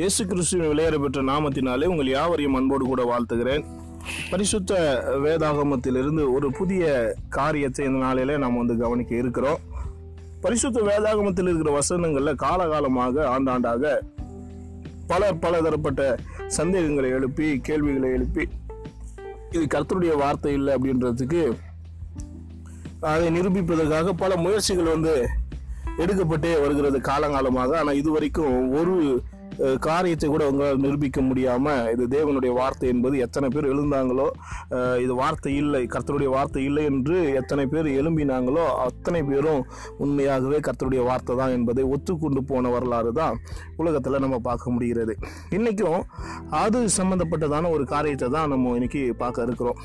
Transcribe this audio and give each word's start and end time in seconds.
இயேசு 0.00 0.22
கிறிஸ்துவின் 0.28 0.70
விளையாட 0.70 0.96
பெற்ற 0.98 1.20
நாமத்தினாலே 1.30 1.86
உங்கள் 1.92 2.10
யாவரையும் 2.12 2.54
அன்போடு 2.58 2.84
கூட 2.90 3.02
வாழ்த்துகிறேன். 3.08 3.62
பரிசுத்த 4.30 4.72
வேதாகமத்திலிருந்து 5.24 6.22
ஒரு 6.34 6.46
புதிய 6.58 6.84
காரியத்தை 7.36 7.82
இந்த 7.88 7.98
நாளிலே 8.04 8.34
நாம் 8.42 8.56
வந்து 8.60 8.74
கவனிக்க 8.82 9.12
இருக்கிறோம். 9.22 9.58
பரிசுத்த 10.44 10.80
வேதாகமத்தில் 10.88 11.48
இருக்கிற 11.50 11.72
வசனங்களில் 11.78 12.38
காலகாலமாக 12.44 13.24
ஆண்டாண்டாக 13.32 13.92
பல 15.10 15.32
பல 15.44 15.60
தரப்பட்ட 15.66 16.04
சந்தேகங்களை 16.58 17.10
எழுப்பி 17.16 17.48
கேள்விகளை 17.68 18.10
எழுப்பி 18.18 18.46
இது 19.54 19.64
கர்த்தருடைய 19.74 20.14
வார்த்தை 20.22 20.54
இல்லை 20.60 20.74
அப்படின்றதுக்கு 20.76 21.42
அதை 23.12 23.26
நிரூபிப்பதற்காக 23.38 24.14
பல 24.22 24.38
முயற்சிகள் 24.46 24.94
வந்து 24.94 25.14
எடுக்கப்பட்டே 26.02 26.54
வருகிறது 26.64 27.00
காலங்காலமாக. 27.10 27.70
ஆனால் 27.82 28.00
இதுவரைக்கும் 28.02 28.56
ஒரு 28.80 28.96
காரியத்தை 29.86 30.26
கூட 30.28 30.42
உங்களால் 30.50 30.82
நிரூபிக்க 30.84 31.20
முடியாமல் 31.20 31.88
இது 31.92 32.04
தேவனுடைய 32.16 32.52
வார்த்தை 32.58 32.88
என்பது 32.94 33.16
எத்தனை 33.26 33.48
பேர் 33.48 33.70
எழுந்தாங்களோ 33.72 34.26
இது 35.04 35.12
வார்த்தை 35.22 35.52
இல்லை 35.62 35.82
கர்த்தருடைய 35.94 36.30
வார்த்தை 36.36 36.62
இல்லை 36.68 36.84
என்று 36.92 37.16
எத்தனை 37.40 37.64
பேர் 37.72 37.88
எழும்பினாங்களோ 38.00 38.64
அத்தனை 38.86 39.22
பேரும் 39.22 39.62
உண்மையாகவே 40.04 40.60
கர்த்தருடைய 40.68 41.04
வார்த்தை 41.10 41.36
தான் 41.42 41.56
என்பதை 41.58 41.84
ஒத்துக்கொண்டு 41.96 42.42
போன 42.52 42.70
வரலாறு 42.76 43.12
தான் 43.20 43.38
உலகத்தில் 43.76 44.22
நம்ம 44.26 44.38
பார்க்க 44.48 44.74
முடிகிறது. 44.76 45.14
இன்றைக்கும் 45.50 46.00
அது 46.62 46.80
சம்மந்தப்பட்டதான 46.98 47.70
ஒரு 47.76 47.86
காரியத்தை 47.94 48.28
தான் 48.36 48.52
நம்ம 48.54 48.74
இன்னைக்கு 48.78 49.02
பார்க்க 49.24 49.48
இருக்கிறோம். 49.48 49.80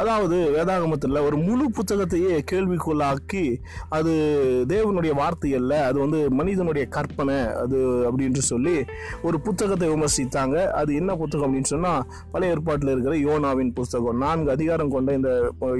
அதாவது 0.00 0.36
வேதாகமத்தில் 0.54 1.24
ஒரு 1.26 1.36
முழு 1.46 1.64
புத்தகத்தையே 1.76 2.34
கேள்விக்குள்ளாக்கி 2.50 3.42
அது 3.96 4.12
தேவனுடைய 4.72 5.12
வார்த்தை 5.20 5.50
அல்ல 5.58 5.72
அது 5.88 5.98
வந்து 6.04 6.20
மனிதனுடைய 6.38 6.84
கற்பனை 6.96 7.38
அது 7.62 7.78
அப்படின்ட்டு 8.08 8.44
சொல்லி 8.52 8.76
ஒரு 9.26 9.36
புத்தகத்தை 9.46 9.88
விமர்சித்தாங்க. 9.94 10.56
அது 10.80 10.90
என்ன 11.00 11.16
புத்தகம் 11.22 11.46
அப்படின்னு 11.46 11.72
சொன்னால் 11.74 12.02
பழைய 12.32 12.54
ஏற்பாட்டில் 12.54 12.92
இருக்கிற 12.92 13.14
யோனாவின் 13.28 13.72
புத்தகம். 13.78 14.20
நான்கு 14.24 14.50
அதிகாரம் 14.56 14.92
கொண்ட 14.96 15.14
இந்த 15.20 15.30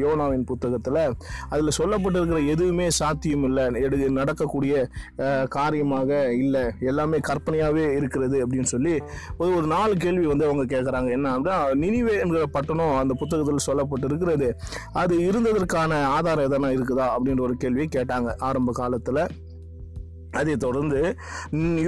யோனாவின் 0.04 0.46
புத்தகத்தில் 0.50 1.00
அதில் 1.52 1.76
சொல்லப்பட்டிருக்கிற 1.80 2.40
எதுவுமே 2.54 2.88
சாத்தியம் 3.00 3.46
இல்லை. 3.48 3.64
எடு 3.86 3.96
நடக்கக்கூடிய 4.20 4.74
காரியமாக 5.56 6.10
இல்லை. 6.42 6.64
எல்லாமே 6.90 7.18
கற்பனையாகவே 7.30 7.84
இருக்கிறது 7.98 8.36
அப்படின்னு 8.44 8.70
சொல்லி 8.74 8.94
ஒரு 9.40 9.50
ஒரு 9.58 9.66
நாலு 9.74 9.94
கேள்வி 10.04 10.26
வந்து 10.32 10.46
அவங்க 10.48 10.64
கேட்குறாங்க 10.74 11.10
என்ன 11.16 11.32
அப்படின்னா 11.36 11.58
நினிவே 11.82 12.14
என்கிற 12.22 12.46
பட்டணம் 12.56 12.96
அந்த 13.02 13.14
புத்தகத்தில் 13.22 13.66
சொல்லப்பட்டு 13.68 14.06
இருக்கிறது 14.10 14.48
அது 15.02 15.14
இருந்ததற்கான 15.28 16.00
ஆதாரம் 16.16 16.46
எதனா 16.48 16.70
இருக்குதா 16.76 17.06
அப்படின்ற 17.16 17.42
ஒரு 17.48 17.56
கேள்வியை 17.64 17.88
கேட்டாங்க 17.96 18.30
ஆரம்ப 18.48 18.72
காலத்தில். 18.80 19.22
அதை 20.40 20.54
தொடர்ந்து 20.56 21.00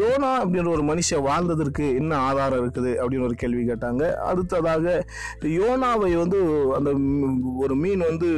யோனா 0.01 0.31
அப்படின்ற 0.43 0.71
ஒரு 0.77 0.85
மனுஷன் 0.91 1.25
வாழ்ந்ததற்கு 1.29 1.85
என்ன 2.01 2.13
ஆதாரம் 2.29 2.61
இருக்குது 2.63 2.93
அப்படின்னு 3.01 3.27
ஒரு 3.29 3.37
கேள்வி 3.43 3.63
கேட்டாங்க. 3.71 4.03
அடுத்ததாக 4.31 5.05
யோனாவை 5.59 6.11
வந்து 6.23 6.39
அந்த 6.79 6.91
ஒரு 7.65 7.75
மீன் 7.83 8.05
வந்து 8.09 8.31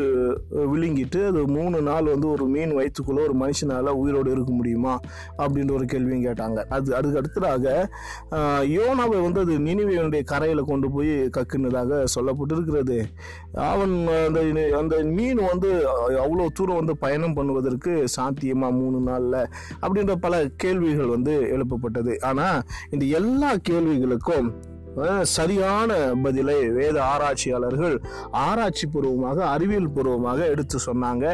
விழுங்கிட்டு 0.73 1.21
அது 1.31 1.41
மூணு 1.57 1.81
நாள் 1.91 2.11
வந்து 2.15 2.29
ஒரு 2.31 2.47
மீன் 2.55 2.75
வயிற்றுக்குள்ளே 2.79 3.23
ஒரு 3.29 3.37
மனுஷனால் 3.45 3.91
உயிரோடு 4.03 4.31
இருக்க 4.35 4.53
முடியுமா 4.53 4.95
அப்படின்ற 5.43 5.73
ஒரு 5.79 5.87
கேள்வியும் 5.93 6.27
கேட்டாங்க. 6.29 6.59
அது 6.77 6.97
அதுக்கு 6.99 7.21
அடுத்ததாக 7.23 7.67
யோனாவை 8.77 9.19
வந்து 9.27 9.43
அது 9.45 9.55
நினைவையுடைய 9.69 10.23
கரையில் 10.33 10.69
கொண்டு 10.71 10.91
போய் 10.91 11.13
கக்குனதாக 11.39 12.03
சொல்லப்பட்டிருக்கிறது. 12.17 12.99
அவன் 13.73 13.95
அந்த 14.27 14.41
அந்த 14.81 14.97
மீன் 15.17 15.43
வந்து 15.51 15.71
அவ்வளோ 16.25 16.47
தூரம் 16.59 16.81
வந்து 16.81 16.97
பயணம் 16.97 17.37
பண்ணுவதற்கு 17.37 17.93
சாத்தியமாக 18.17 18.79
மூணு 18.81 18.99
நாளில்? 19.09 19.39
அப்படின்ற 19.93 20.15
பல 20.15 20.49
கேள்விகள் 20.57 21.07
வந்து 21.07 21.33
எழுப்பப்பட்டது. 21.57 22.23
ஆனால் 22.23 22.63
இந்த 22.91 23.05
எல்லா 23.05 23.55
கேள்விகளுக்கும் 23.71 24.53
சரியான 25.35 25.93
பதிலை 26.25 26.57
வேத 26.79 26.97
ஆராய்ச்சியாளர்கள் 27.13 27.97
ஆராய்ச்சி 28.47 28.87
பூர்வமாக 28.87 29.39
அறிவியல் 29.55 29.91
பூர்வமாக 29.95 30.41
எடுத்து 30.55 30.79
சொன்னாங்க. 30.87 31.25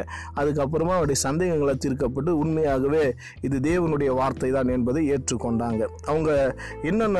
அதுக்கப்புறமா 0.40 0.94
அவருடைய 0.96 1.18
சந்தேகங்களை 1.26 1.74
தீர்க்கப்பட்டு 1.84 2.32
உண்மையாகவே 2.42 3.04
இது 3.46 3.56
தேவனுடைய 3.68 4.10
வார்த்தை 4.20 4.50
தான் 4.56 4.72
என்பதை 4.76 5.02
ஏற்றுக்கொண்டாங்க. 5.14 5.82
அவங்க 6.10 6.30
என்னென்ன 6.90 7.18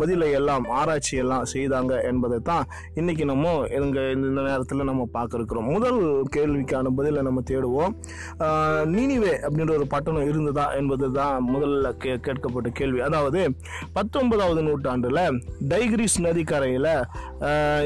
பதிலை 0.00 0.30
எல்லாம் 0.40 0.66
ஆராய்ச்சி 0.80 1.14
எல்லாம் 1.24 1.46
செய்தாங்க 1.54 1.94
என்பதை 2.10 2.40
தான் 2.50 2.64
இன்னைக்கு 3.00 3.24
நம்ம 3.32 3.54
எங்கள் 3.80 4.10
இந்த 4.16 4.40
நேரத்தில் 4.48 4.88
நம்ம 4.90 5.08
பார்க்க 5.16 5.68
முதல் 5.70 6.00
கேள்விக்கான 6.34 6.90
பதிலை 6.98 7.20
நம்ம 7.26 7.40
தேடுவோம். 7.50 7.92
நீனிவே 8.94 9.32
அப்படின்ற 9.46 9.72
ஒரு 9.78 9.86
பட்டணம் 9.94 10.28
இருந்ததா 10.30 10.66
என்பது 10.80 11.06
தான் 11.18 11.46
முதல்ல 11.54 11.90
கே 12.02 12.12
கேட்கப்பட்ட 12.26 12.68
கேள்வி. 12.80 13.00
அதாவது 13.08 13.40
பத்தொன்பதாவது 13.96 14.62
நூற்றாண்டில் 14.68 15.22
டைகிரிஸ் 15.68 16.16
நதிக்கரையில் 16.20 16.92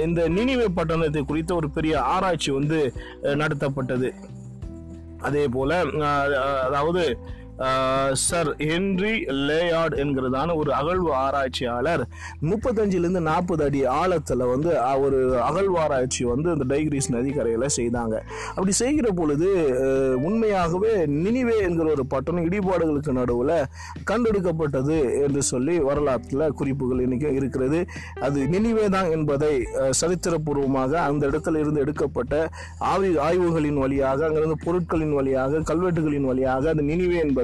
இந்த 0.03 0.29
நினைவு 0.29 0.71
பட்டணத்தை 0.71 1.23
குறித்த 1.23 1.55
ஒரு 1.55 1.71
பெரிய 1.71 2.01
ஆராய்ச்சி 2.01 2.51
வந்து 2.51 2.93
நடத்தப்பட்டது. 3.23 4.11
அதே 5.21 5.49
போல் 5.49 5.77
அதாவது 6.67 7.19
சர் 8.25 8.49
ஹென்றி 8.69 9.13
லேயார்ட் 9.49 9.95
என்கிறதான 10.03 10.55
ஒரு 10.61 10.71
அகழ்வு 10.79 11.11
ஆராய்ச்சியாளர். 11.25 12.03
முப்பத்தஞ்சிலேருந்து 12.51 13.23
நாற்பது 13.29 13.63
அடி 13.67 13.81
ஆழத்தில் 13.99 14.45
வந்து 14.53 14.71
ஒரு 15.05 15.19
அகழ்வாராய்ச்சி 15.49 16.23
வந்து 16.33 16.49
இந்த 16.55 16.67
டைகிரிஸ் 16.73 17.09
நதிக்கரையில் 17.17 17.67
செய்தாங்க. 17.79 18.17
அப்படி 18.55 18.73
செய்கிற 18.83 19.09
பொழுது 19.21 19.49
உண்மையாகவே 20.29 20.93
நினிவே 21.25 21.57
என்கிற 21.69 21.87
ஒரு 21.97 22.07
பட்டணம் 22.15 22.47
இடிபாடுகளுக்கு 22.49 23.15
நடுவில் 23.21 23.55
கண்டெடுக்கப்பட்டது 24.11 24.99
என்று 25.27 25.43
சொல்லி 25.53 25.77
வரலாற்றில் 25.89 26.47
குறிப்புகள் 26.61 27.05
இன்றைக்கி 27.07 27.31
இருக்கிறது. 27.41 27.81
அது 28.29 28.41
நினிவே 28.55 28.89
தான் 28.97 29.11
என்பதை 29.19 29.53
சரித்திரபூர்வமாக 30.01 30.93
அந்த 31.09 31.23
இடத்துல 31.33 31.61
இருந்து 31.65 31.83
எடுக்கப்பட்ட 31.85 32.35
ஆய்வு 32.93 33.15
ஆய்வுகளின் 33.29 33.81
வழியாக 33.85 34.27
அங்கிருந்து 34.29 34.59
பொருட்களின் 34.67 35.17
வழியாக 35.21 35.63
கல்வெட்டுகளின் 35.71 36.29
வழியாக 36.33 36.71
அந்த 36.75 36.85
நினிவே 36.91 37.19
என்பது 37.25 37.43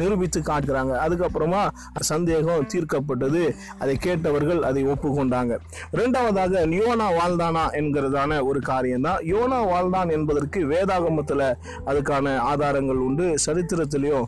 நிரூபித்து 0.00 0.40
காட்டுகிறாங்க. 0.50 0.92
அதுக்கப்புறமா 1.04 1.62
சந்தேகம் 2.10 2.66
தீர்க்கப்பட்டது. 2.72 3.42
அதை 3.82 3.94
கேட்டவர்கள் 4.06 4.60
அதை 4.70 4.82
ஒப்புக்கொண்டாங்க. 4.92 5.52
இரண்டாவதாக 5.96 6.62
யோனா 6.80 7.08
வாழ்ந்தானா 7.18 7.64
என்கிறதான 7.80 8.40
ஒரு 8.48 8.62
காரியம் 8.70 9.06
தான் 9.08 9.20
யோனா 9.32 9.60
வாழ்ந்தான் 9.72 10.12
என்பதற்கு 10.16 10.60
வேதாகமத்தில் 10.72 11.46
அதுக்கான 11.90 12.36
ஆதாரங்கள் 12.50 13.00
உண்டு. 13.06 13.26
சரித்திரத்திலையும் 13.46 14.26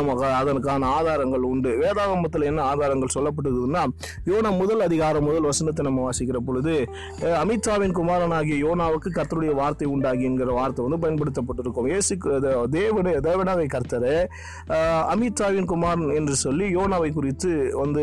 நமக்கு 0.00 0.26
அதற்கான 0.40 0.88
ஆதாரங்கள் 0.98 1.44
உண்டு. 1.52 1.72
வேதாகமத்தில் 1.82 2.48
என்ன 2.50 2.60
ஆதாரங்கள் 2.70 3.14
சொல்லப்பட்டிருக்குதுன்னா 3.16 3.84
யோனா 4.30 4.50
முதல் 4.62 4.84
அதிகாரம் 4.88 5.26
முதல் 5.28 5.48
வசனத்தை 5.50 5.82
நம்ம 5.88 6.02
வாசிக்கிற 6.06 6.38
பொழுது 6.48 6.74
அமித்ஷாவின் 7.42 7.94
குமாரனாகிய 7.98 8.56
யோனாவுக்கு 8.64 9.10
கர்த்தருடைய 9.18 9.52
வார்த்தை 9.60 9.86
உண்டாகி 9.94 10.24
என்கிற 10.30 10.50
வார்த்தை 10.58 10.82
வந்து 10.86 11.00
பயன்படுத்தப்பட்டிருக்கும். 11.04 11.88
இயேசு 11.92 12.14
தேவனுடைய 12.76 13.16
தேவனாவை 13.28 13.66
கர்த்தரை 13.74 14.14
அஹ், 14.68 15.04
அமித்ஷாவின் 15.12 15.64
குமாரன் 15.64 16.10
என்று 16.10 16.36
சொல்லி 16.36 16.74
யோனாவை 16.74 17.12
குறித்து 17.12 17.50
வந்து 17.74 18.02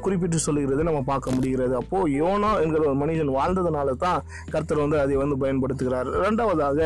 குறிப்பிட்டு 0.00 0.38
சொல்லுகிறது 0.38 0.84
நம்ம 0.84 1.02
பார்க்க 1.02 1.30
முடிகிறது. 1.30 1.76
அப்போ 1.76 2.08
யோனா 2.16 2.62
என்கிற 2.62 2.82
ஒரு 2.82 2.94
மனிதன் 2.94 3.30
வாழ்ந்ததுனால 3.30 3.90
தான் 3.98 4.20
கர்த்தர் 4.50 4.78
வந்து 4.78 5.00
அதை 5.00 5.16
வந்து 5.16 5.36
பயன்படுத்துகிறார். 5.36 6.08
ரெண்டாவதாக 6.20 6.78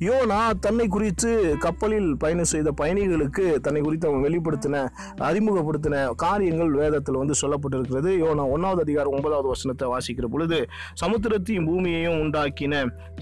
யோனா 0.00 0.38
தன்னை 0.60 0.88
குறித்து 0.88 1.30
கப்பலில் 1.58 2.16
பயணம் 2.18 2.44
செய்த 2.44 2.72
பயணிகளுக்கு 2.80 3.44
தன்னை 3.60 3.80
குறித்து 3.80 4.08
அவன் 4.08 4.24
வெளிப்படுத்தின 4.24 4.82
அறிமுகப்படுத்தின 5.20 5.94
காரியங்கள் 6.16 6.72
வேதத்தில் 6.74 7.14
வந்து 7.14 7.34
சொல்லப்பட்டிருக்கிறது. 7.40 8.10
யோனா 8.18 8.50
ஒன்றாவது 8.50 8.82
அதிகாரம் 8.82 9.12
ஒன்பதாவது 9.12 9.48
வசனத்தை 9.48 9.88
வாசிக்கிற 9.88 10.26
பொழுது 10.26 10.58
சமுத்திரத்தையும் 11.00 11.66
பூமியையும் 11.66 12.18
உண்டாக்கின 12.20 12.74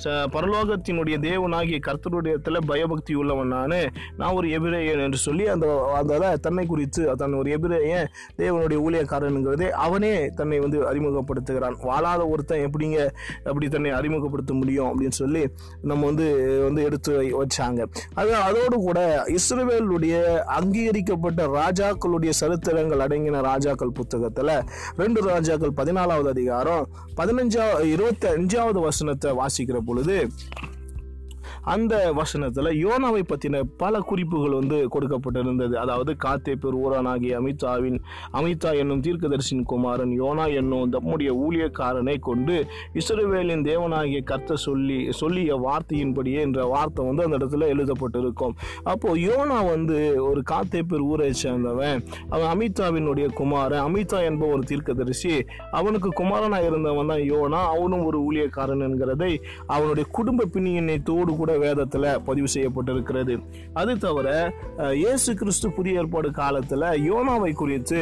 ச- 0.05 0.27
பரலோகத்தினுடைய 0.35 1.17
தேவனாகிய 1.21 1.79
கர்த்தருடையத்தில் 1.81 2.67
பயபக்தி 2.67 3.15
உள்ளவன் 3.15 3.47
நான். 3.49 3.77
நான் 4.17 4.35
ஒரு 4.35 4.51
எபிரேயன் 4.51 4.99
என்று 4.99 5.19
சொல்லி 5.27 5.45
அந்த 5.55 5.67
அந்த 6.01 6.13
தன்னை 6.47 6.65
குறித்து 6.73 7.03
தன் 7.23 7.39
ஒரு 7.41 7.51
ஏன் 7.97 8.09
தேவனுடைய 8.39 8.79
ஊழியக்காரனுங்கிறதே 8.87 9.69
அவனே 9.85 10.13
தன்னை 10.39 10.59
வந்து 10.65 10.79
அறிமுகப்படுத்துகிறான். 10.91 11.77
வாழாத 11.89 12.23
ஒருத்தன் 12.33 12.65
எப்படிங்க 12.67 12.99
அப்படி 13.51 13.67
தன்னை 13.69 13.91
அறிமுகப்படுத்த 13.99 14.53
முடியும் 14.61 14.89
அப்படின்னு 14.91 15.17
சொல்லி 15.23 15.43
நம்ம 15.91 16.03
வந்து 16.11 16.27
வந்து 16.67 16.83
எடுத்து 16.89 17.13
வச்சாங்க. 17.41 17.81
அது 18.15 18.31
அதோடு 18.49 18.77
கூட 18.87 19.01
இஸ்ரேலுடைய 19.37 20.17
அங்கீகரிக்கப்பட்ட 20.59 21.43
ராஜாக்களுடைய 21.61 22.33
சரித்திரங்கள் 22.41 23.05
அடங்கின 23.07 23.43
ராஜாக்கள் 23.51 23.97
புத்தகத்தில் 24.01 24.55
ரெண்டு 24.97 25.21
ராஜாக்கள் 25.31 25.77
பதினாலாவது 25.81 26.31
அதிகாரம் 26.35 26.85
பதினஞ்சா 27.21 27.65
இருபத்தி 27.93 28.27
அஞ்சாவது 28.35 28.81
வசனத்தை 28.81 29.31
வாசிக்கிற 29.41 29.79
பொழுது 29.87 30.17
அந்த 31.65 32.13
வசனத்தில் 32.13 32.71
யோனாவை 32.85 33.23
பற்றின 33.33 33.63
பல 33.77 34.01
குறிப்புகள் 34.01 34.59
வந்து 34.61 34.89
கொடுக்கப்பட்டிருந்தது. 34.95 35.75
அதாவது 35.75 36.17
காத்தே 36.25 36.43
காத்தேப்பேர் 36.45 36.77
ஊரானாகி 36.85 37.29
அமிதாவின் 37.35 37.99
அமிதா 38.33 38.77
என்னும் 38.77 39.01
தீர்க்கதரிசின் 39.01 39.63
குமாரன் 39.63 40.21
யோனா 40.21 40.55
என்னும் 40.55 40.91
தம்முடைய 40.91 41.33
ஊழியக்காரனை 41.35 42.19
கொண்டு 42.19 42.67
இஸ்ரவேலின் 42.95 43.65
தேவனாகிய 43.65 44.21
கர்த்த 44.31 44.55
சொல்லி 44.55 45.11
சொல்லிய 45.11 45.57
வார்த்தையின்படியே 45.57 46.41
என்ற 46.41 46.65
வார்த்தை 46.65 47.07
வந்து 47.07 47.23
அந்த 47.23 47.37
இடத்துல 47.37 47.69
எழுதப்பட்டிருக்கும். 47.75 48.55
அப்போது 48.83 49.21
யோனா 49.21 49.71
வந்து 49.71 50.23
ஒரு 50.23 50.43
காத்தேப்பேர் 50.51 51.01
ஊரை 51.01 51.31
சேர்ந்தவன். 51.43 52.03
அவன் 52.29 52.49
அமித்ஷாவினுடைய 52.55 53.33
குமாரன். 53.33 53.85
அமிதா 53.87 54.23
என்ப 54.25 54.47
ஒரு 54.47 54.63
தீர்க்கதரிசி. 54.63 55.45
அவனுக்கு 55.71 56.09
குமாரனாக 56.09 56.65
இருந்தவன் 56.65 57.07
தான் 57.07 57.25
யோனா. 57.33 57.63
அவனும் 57.75 58.05
ஒரு 58.05 58.21
ஊழியக்காரன் 58.29 58.87
என்கிறதை 58.89 59.33
அவனுடைய 59.67 60.09
குடும்ப 60.11 60.49
பின்னியனைத்தோடு 60.55 61.37
கூட 61.37 61.54
வேதத்தில் 61.59 62.09
பதிவு 62.29 62.49
செய்யப்பட்டிருக்கிறது. 62.55 63.35
அது 63.73 63.93
தவிர 63.99 64.29
இயேசு 65.03 65.31
கிறிஸ்து 65.35 65.71
புதிய 65.71 66.01
ஏற்பாடு 66.01 66.31
காலத்தில் 66.31 66.87
யோனாவை 67.11 67.53
குறித்து 67.53 68.01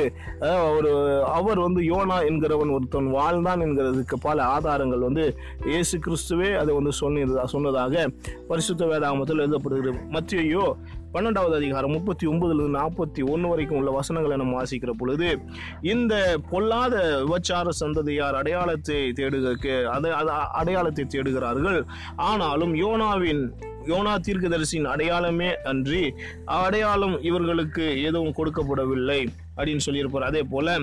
ஒரு 0.76 0.93
அவர் 1.38 1.60
வந்து 1.66 1.82
யோனா 1.82 2.19
என்கிறவன் 2.31 2.75
ஒருத்தன் 2.76 3.10
வாழ்ந்தான் 3.19 3.64
என்கிறதுக்கு 3.66 4.19
பல 4.20 4.43
ஆதாரங்கள் 4.56 5.06
வந்து 5.08 5.26
இயேசு 5.72 5.99
கிறிஸ்துவே 5.99 6.50
அதை 6.62 6.75
வந்து 6.75 6.93
சொன்னதா 7.00 7.44
சொன்னதாக 7.54 8.06
பரிசுத்த 8.49 8.87
வேதாமத்தில் 8.87 9.44
எழுதப்படுகிறது. 9.44 10.00
மத்தியோ 10.16 10.66
பன்னெண்டாவது 11.14 11.54
அதிகாரம் 11.54 11.90
முப்பத்தி 11.90 12.26
ஒன்பதுலேருந்து 12.26 12.78
நாற்பத்தி 12.78 13.22
ஒன்று 13.30 13.48
வரைக்கும் 13.48 13.78
உள்ள 13.78 13.90
வசனங்களை 13.90 14.36
நம்ம 14.36 14.62
வாசிக்கிற 14.62 14.90
பொழுது 14.90 15.38
இந்த 15.82 16.14
பொல்லாத 16.50 17.24
விபச்சார 17.24 17.68
சந்ததியார் 17.80 18.34
அடையாளத்தை 18.34 18.96
தேடுகிறதுக்கு 18.96 19.74
அதை 19.84 20.10
அடையாளத்தை 20.52 21.04
தேடுகிறார்கள். 21.04 21.84
ஆனாலும் 22.16 22.74
யோனாவின் 22.74 23.44
யோனா 23.86 24.14
தீர்க்கதரிசியின் 24.26 24.90
அடையாளமே 24.94 25.50
அன்றி 25.62 26.14
அடையாளம் 26.44 27.22
இவர்களுக்கு 27.22 28.02
எதுவும் 28.02 28.36
கொடுக்கப்படவில்லை. 28.38 29.20
அப்படின்னு 29.56 29.84
சொல்லியிருப்பார். 29.87 30.28
அதே 30.31 30.43
போல 30.52 30.76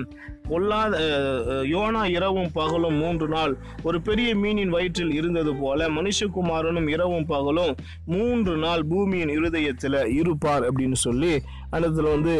பொல்லாத 0.50 0.94
யோனா 1.72 2.02
இரவும் 2.16 2.50
பகலும் 2.58 2.96
மூன்று 3.02 3.26
நாள். 3.34 3.52
ஒரு 3.88 3.98
பெரிய 4.08 4.30
மீனின் 4.42 4.74
வயிற்றில் 4.76 5.12
இருந்தது 5.18 5.52
போல 5.62 5.88
மனுஷகுமாரனும் 5.98 6.88
இரவும் 6.94 7.28
பகலும் 7.32 7.72
மூன்று 8.14 8.54
நாள் 8.64 8.82
பூமியின் 8.92 9.32
இருதயத்தில் 9.36 9.98
இருப்பார் 10.20 10.66
அப்படின்னு 10.68 10.98
சொல்லி 11.06 11.32
அந்த 11.72 11.82
இடத்துல 11.86 12.12
வந்து 12.16 12.32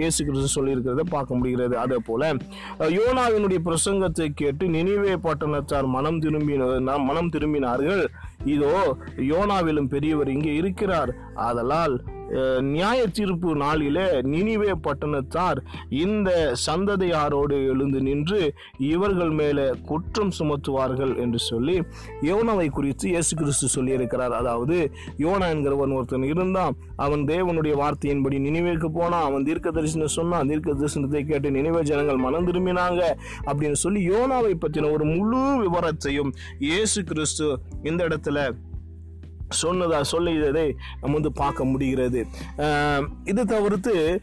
இயேசு 0.00 0.20
கிறிஸ்து 0.26 0.54
சொல்லியிருக்கிறத 0.56 1.04
பார்க்க 1.14 1.38
முடிகிறது. 1.38 1.74
அதே 1.84 1.98
போல 2.08 2.32
யோனாவினுடைய 2.98 3.60
பிரசங்கத்தை 3.68 4.28
கேட்டு 4.42 4.64
நினைவே 4.76 5.14
பட்டணத்தார் 5.26 5.88
மனம் 5.96 6.20
திரும்பின 6.24 6.98
மனம் 7.08 7.32
திரும்பினார்கள். 7.34 8.04
இதோ 8.54 8.72
யோனாவிலும் 9.32 9.92
பெரியவர் 9.94 10.32
இங்கே 10.36 10.54
இருக்கிறார். 10.60 11.10
ஆதலால் 11.48 11.96
நியாய 12.74 13.00
தீர்ப்பு 13.16 13.50
நாளிலே 13.56 14.04
நினிவே 14.32 14.72
பட்டணத்தார் 14.86 15.58
இந்த 16.04 16.30
சந்ததியாரோடு 16.66 17.56
எழுந்து 17.72 18.00
நின்று 18.08 18.40
இவர்கள் 18.92 19.32
மேலே 19.40 19.66
குற்றம் 19.90 20.32
சுமத்துவார்கள் 20.38 21.14
என்று 21.24 21.38
சொல்லி 21.38 21.76
யோனாவை 22.30 22.68
குறித்து 22.70 23.06
இயேசு 23.08 23.32
கிறிஸ்து 23.36 23.68
சொல்லியிருக்கிறார். 23.76 24.34
அதாவது 24.40 24.78
யோனா 25.18 25.48
என்கிறவன் 25.54 25.96
ஒருத்தன் 25.98 26.28
இருந்தான். 26.32 26.76
அவன் 26.96 27.22
தேவனுடைய 27.32 27.74
வார்த்தையின்படி 27.82 28.38
நினைவேக்கு 28.48 28.90
போனான். 28.98 29.26
அவன் 29.28 29.46
தீர்க்க 29.50 29.76
தரிசனம் 29.78 30.16
சொன்னான். 30.18 30.48
தீர்க்க 30.52 30.78
தரிசனத்தை 30.80 31.24
கேட்டு 31.30 31.50
நினைவே 31.50 31.82
ஜனங்கள் 31.92 32.24
மனம் 32.26 32.48
திரும்பினாங்க 32.48 33.02
அப்படின்னு 33.50 33.80
சொல்லி 33.84 34.02
யோனாவை 34.10 34.54
பற்றின 34.64 34.90
ஒரு 34.92 35.04
முழு 35.14 35.40
விவரத்தையும் 35.62 36.30
இயேசு 36.58 37.00
கிறிஸ்து 37.04 37.48
இந்த 37.82 38.00
இடத்துல 38.08 38.38
சொன்னதா 39.62 40.00
சொல்லியதை 40.12 40.72
நம்ம 41.00 41.12
வந்து 41.12 41.32
பார்க்க 41.32 41.64
முடிகிறது. 41.64 42.26
இது 43.24 43.44
தவிர்த்து 43.46 44.20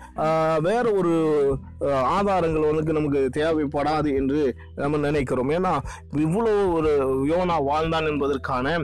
வேற 0.59 0.91
ஒரு 0.91 1.57
ஆதாரங்கள் 1.91 2.73
வந்து 2.73 2.93
நமக்கு 2.93 3.29
தேவைப்படாது 3.35 4.15
என்று 4.15 4.55
நம்ம 4.75 4.97
நினைக்கிறோம். 4.97 5.49
ஏன்னா 5.49 5.77
இவ்வளோ 6.17 6.71
ஒரு 6.71 7.25
யோனா 7.29 7.63
வாழ்ந்தான் 7.63 8.05
என்பதற்கான 8.05 8.81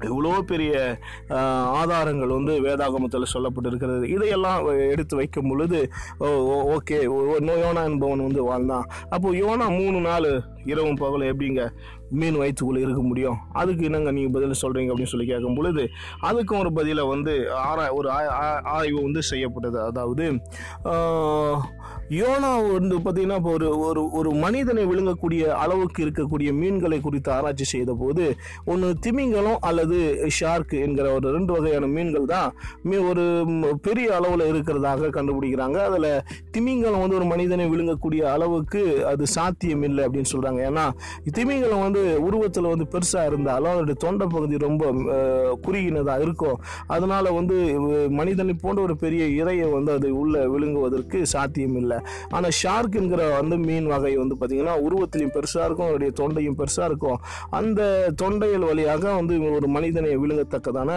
இவ்வளோ 0.00 0.40
பெரிய 0.40 0.98
ஆதாரங்கள் 1.28 2.28
வந்து 2.28 2.52
வேதாகமத்தில் 2.62 3.22
சொல்லப்பட்டிருக்கிறது. 3.34 4.04
இதையெல்லாம் 4.04 4.66
எடுத்து 4.66 5.16
வைக்கும் 5.16 5.48
பொழுது 5.48 5.92
ஓ 6.18 6.26
ஓ- 6.26 6.76
ஓகே 6.76 7.06
ஓ- 7.06 7.36
யோனா 7.36 7.84
என்பவன் 7.84 8.18
வந்து 8.18 8.44
வாழ்ந்தான். 8.44 8.86
அப்போது 9.10 9.46
யோனா 9.46 9.68
மூணு 9.68 10.00
நாள் 10.00 10.42
இரவும் 10.64 10.94
பகலும் 10.94 11.38
எப்படிங்க? 11.38 11.70
மீன் 12.12 12.36
வயிற்றுக்குள்ளே 12.36 12.82
இருக்க 12.82 13.02
முடியும். 13.02 13.38
அதுக்கு 13.52 13.84
என்னங்க 13.84 14.10
நீங்கள் 14.10 14.34
பதில் 14.36 14.60
சொல்கிறீங்க 14.62 14.90
அப்படின்னு 14.90 15.12
சொல்லி 15.12 15.26
கேட்கும் 15.26 15.54
பொழுது 15.54 15.84
அதுக்கும் 16.22 16.58
ஒரு 16.58 16.72
பதிலை 16.72 17.04
வந்து 17.04 17.34
ஆரா 17.64 17.92
ஒரு 17.92 18.10
ஆ- 18.10 18.34
ஆ- 18.42 18.62
ஆய்வு 18.64 19.02
வந்து 19.02 19.22
செய்யப்பட்டது. 19.22 19.80
அதாவது 19.80 20.26
யோனா 22.10 22.50
வந்து 22.72 22.96
பார்த்தீங்கன்னா 22.98 23.34
இப்போ 23.34 23.50
ஒரு 23.50 23.78
ஒரு 23.78 24.10
ஒரு 24.10 24.30
மனிதனை 24.36 24.82
விழுங்கக்கூடிய 24.86 25.42
அளவுக்கு 25.62 26.00
இருக்கக்கூடிய 26.04 26.52
மீன்களை 26.52 27.00
குறித்து 27.00 27.32
ஆராய்ச்சி 27.32 27.64
செய்த 27.64 27.96
போது 28.00 28.24
ஒன்று 28.64 28.98
திமிங்கலம் 28.98 29.58
அல்லது 29.60 29.98
ஷார்க் 30.40 30.74
என்கிற 30.80 31.12
ஒரு 31.14 31.30
ரெண்டு 31.30 31.52
வகையான 31.52 31.86
மீன்கள் 31.86 32.24
தான் 32.24 32.48
மீ- 32.84 33.02
ஒரு 33.08 33.24
பெரிய 33.82 34.16
அளவில் 34.16 34.52
இருக்கிறதாக 34.52 35.10
கண்டுபிடிக்கிறாங்க. 35.10 35.78
அதில் 35.78 36.10
திமிங்கலம் 36.50 37.00
வந்து 37.00 37.16
ஒரு 37.16 37.24
மனிதனை 37.24 37.66
விழுங்கக்கூடிய 37.70 38.22
அளவுக்கு 38.32 38.82
அது 39.06 39.26
சாத்தியம் 39.26 39.82
இல்லை 39.82 40.04
அப்படின்னு 40.04 40.32
சொல்கிறாங்க 40.32 40.60
ஏன்னா 40.70 40.86
திமிங்கலம் 41.30 41.80
வந்து 41.80 42.01
உருவத்தில் 42.26 42.70
வந்து 42.72 42.86
பெருசாக 42.94 43.30
இருந்தாலும் 43.30 43.70
அதோடைய 43.72 43.96
தொண்டை 44.04 44.26
பகுதி 44.34 44.56
ரொம்ப 44.66 44.84
குறுகினதாக 45.66 46.24
இருக்கும். 46.26 46.58
அதனால 46.94 47.24
வந்து 47.38 47.56
மனிதனை 48.20 48.54
போன்ற 48.62 48.80
ஒரு 48.86 48.96
பெரிய 49.04 49.22
இறையை 49.40 49.66
வந்து 49.76 49.92
அது 49.96 50.08
உள்ளே 50.20 50.42
விழுங்குவதற்கு 50.54 51.18
சாத்தியம் 51.34 51.76
இல்லை 51.82 51.98
ஆனால் 52.36 52.56
ஷார்க்குங்கிற 52.62 53.22
வந்து 53.38 53.56
மீன் 53.68 53.88
வகை 53.92 54.14
வந்து 54.22 54.36
பார்த்தீங்கன்னா 54.40 54.76
உருவத்திலையும் 54.86 55.34
பெருசாக 55.36 55.66
இருக்கும் 55.68 55.88
அதோடைய 55.88 56.12
தொண்டையும் 56.20 56.58
பெருசாக 56.60 56.88
இருக்கும். 56.90 57.18
அந்த 57.60 57.80
தொண்டைகள் 58.22 58.68
வழியாக 58.70 59.04
வந்து 59.20 59.34
ஒரு 59.56 59.68
மனிதனை 59.76 60.10
விழுங்கத்தக்கதான 60.22 60.90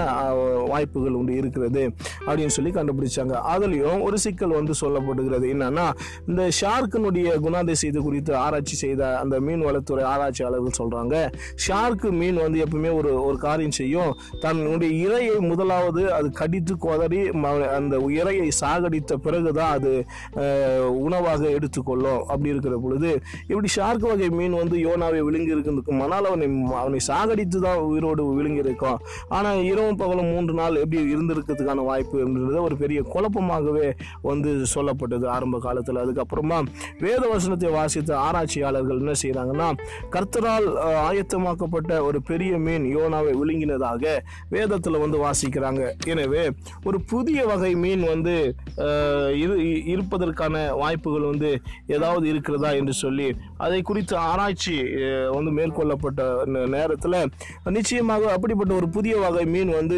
வாய்ப்புகள் 0.71 1.17
உண்டு 1.19 1.33
இருக்கிறது 1.41 1.83
அப்படின்னு 2.27 2.55
சொல்லி 2.57 2.71
கண்டுபிடிச்சாங்க. 2.77 3.35
அதுலேயும் 3.53 4.03
ஒரு 4.07 4.17
சிக்கல் 4.25 4.57
வந்து 4.59 4.73
சொல்லப்படுகிறது. 4.83 5.45
என்னன்னா 5.55 5.87
இந்த 6.29 6.43
ஷார்க்கினுடைய 6.59 7.27
குணாதிசயத்தை 7.45 8.01
குறித்து 8.07 8.33
ஆராய்ச்சி 8.45 8.75
செய்த 8.83 9.01
அந்த 9.23 9.35
மீன் 9.47 9.65
வளத்துறை 9.67 10.03
ஆராய்ச்சியாளர்கள் 10.13 10.77
சொல்றாங்க. 10.95 11.31
ஷார்க்கு 11.67 12.11
மீன் 12.11 12.35
வந்து 12.35 12.63
எப்பவுமே 12.63 12.93
ஒரு 12.93 13.23
ஒரு 13.23 13.37
காரியம் 13.37 13.71
செய்யும். 13.71 14.17
தன்னுடைய 14.39 15.07
இரையை 15.07 15.39
முதலாவது 15.39 16.13
அது 16.13 16.31
கடித்து 16.31 16.75
கொதறி 16.75 17.21
ம- 17.29 17.67
அந்த 17.67 17.97
இரையை 17.97 18.49
சாகடித்த 18.61 19.13
பிறகுதான் 19.15 19.71
அது 19.71 20.05
உணவாக 20.99 21.49
எடுத்துக்கொள்ளும். 21.49 22.19
அப்படி 22.19 22.49
இருக்கிற 22.49 22.79
பொழுது 22.83 23.19
இப்படி 23.47 23.67
ஷார்க் 23.67 24.01
வகை 24.01 24.29
மீன் 24.29 24.53
வந்து 24.53 24.77
யோனாவை 24.77 25.19
விழுங்கி 25.19 25.53
இருக்குதுக்கும் 25.55 26.01
ஆனால் 26.01 26.25
அவனை 26.25 26.63
அவனை 26.73 26.99
சாகடித்து 27.07 27.59
தான் 27.61 27.77
உயிரோடு 27.77 28.25
விழுங்கி 28.25 28.59
இருக்கும் 28.59 28.99
ஆனால் 29.29 29.63
இரவும் 29.63 29.95
பகலும் 29.95 30.25
மூன்று 30.25 30.53
நாள் 30.53 30.75
எப்படி 30.75 31.15
இருந்திருக்கிறதுக்கான 31.15 31.75
வாய்ப்பு 31.75 32.27
அப்படின்றது 32.27 32.61
ஒரு 32.61 32.77
பெரிய 32.77 33.01
குழப்பமாகவே 33.01 33.93
வந்து 34.21 34.65
சொல்லப்பட்டது 34.75 35.25
ஆரம்ப 35.25 35.59
காலத்தில். 35.59 35.93
அதுக்கப்புறமா 35.95 36.65
வேத 36.99 37.27
வசனத்தை 37.27 37.69
வாசித்த 37.69 38.17
ஆராய்ச்சியாளர்கள் 38.17 38.97
என்ன 38.97 39.11
செய்கிறாங்கன்னா 39.23 39.77
கர்த்தரால் 40.11 40.74
ஆயத்தமாக்கப்பட்ட 41.01 42.01
ஒரு 42.01 42.21
பெரிய 42.21 42.57
மீன் 42.57 42.97
யோனாவை 42.97 43.31
விழுங்கினதாக 43.33 44.03
வேதத்தில் 44.49 44.97
வந்து 44.97 45.17
வாசிக்கிறாங்க. 45.17 45.81
எனவே 46.05 46.43
ஒரு 46.83 47.01
புதிய 47.01 47.45
வகை 47.45 47.75
மீன் 47.75 48.03
வந்து 48.03 48.35
இரு 49.35 49.55
இருப்பதற்கான 49.85 50.53
வாய்ப்புகள் 50.73 51.21
வந்து 51.21 51.49
ஏதாவது 51.87 52.27
இருக்கிறதா 52.27 52.71
என்று 52.71 52.93
சொல்லி 52.93 53.27
அதை 53.57 53.81
குறித்து 53.81 54.17
ஆராய்ச்சி 54.17 54.75
வந்து 55.31 55.51
மேற்கொள்ளப்பட்ட 55.51 56.21
நேரத்தில் 56.67 57.17
நிச்சயமாக 57.69 58.31
அப்படிப்பட்ட 58.31 58.73
ஒரு 58.73 58.89
புதிய 58.89 59.15
வகை 59.17 59.45
மீன் 59.45 59.69
வந்து 59.69 59.97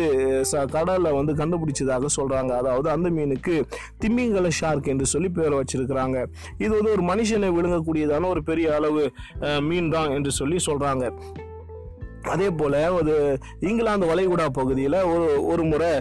ச- 0.52 0.66
வந்து 1.14 1.34
கண்டுபிடிச்சதாக 1.34 2.06
சொல்கிறாங்க 2.16 2.52
அதாவது 2.58 2.90
அந்த 2.90 3.10
மீனுக்கு 3.10 3.56
திமிங்கல 4.02 4.48
ஷார்க் 4.62 4.88
என்று 4.88 5.06
சொல்லி 5.06 5.30
பேர் 5.30 5.54
வச்சிருக்கிறாங்க. 5.54 6.18
இது 6.58 6.70
வந்து 6.70 6.92
ஒரு 6.92 7.04
மனுஷனை 7.04 7.50
விழுங்கக்கூடியதான 7.52 8.28
ஒரு 8.28 8.44
பெரிய 8.44 8.76
அளவு 8.76 9.04
மீன் 9.62 9.90
தான் 9.90 10.12
என்று 10.12 10.32
சொல்லி 10.32 10.58
சொல்கிறாங்க 10.68 11.06
அதே 12.32 12.48
போல் 12.52 12.80
ஒரு 12.92 13.14
இங்கிலாந்து 13.60 14.10
வளைகுடா 14.12 14.46
பகுதியில் 14.52 15.00
ஒரு 15.06 15.28
ஒரு 15.48 15.64
முறை 15.64 15.92